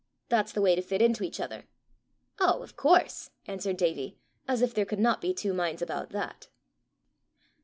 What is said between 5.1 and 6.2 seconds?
be two minds about